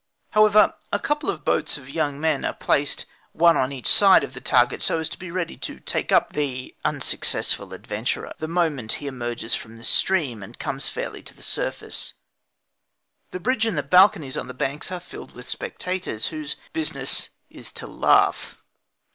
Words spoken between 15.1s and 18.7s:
with spectators, whose business is to laugh.